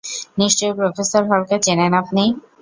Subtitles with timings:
[0.37, 2.23] নিশ্চয় প্রফেসর হলকে চেনেন আপনি!